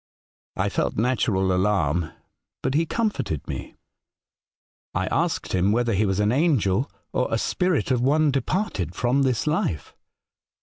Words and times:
I 0.57 0.69
felt 0.69 0.97
natural 0.97 1.53
alarm, 1.55 2.09
but 2.63 2.73
he 2.73 2.87
comforted 2.87 3.47
me. 3.47 3.75
I 4.95 5.05
asked 5.11 5.53
him 5.53 5.71
whether 5.71 5.93
he 5.93 6.07
was 6.07 6.19
an 6.19 6.31
angel, 6.31 6.89
or 7.13 7.27
a 7.29 7.37
spirit 7.37 7.91
of 7.91 8.01
one 8.01 8.31
departed 8.31 8.95
from 8.95 9.21
this 9.21 9.45
life. 9.45 9.93